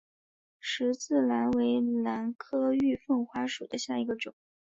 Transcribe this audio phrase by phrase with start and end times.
[0.59, 4.33] 十字兰为兰科玉凤花属下的一个种。